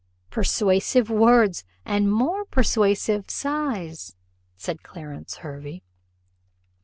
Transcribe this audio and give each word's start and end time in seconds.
"Persuasive 0.31 1.11
words 1.11 1.63
and 1.85 2.11
more 2.11 2.43
persuasive 2.45 3.29
sighs," 3.29 4.15
said 4.55 4.81
Clarence 4.81 5.35
Hervey. 5.45 5.83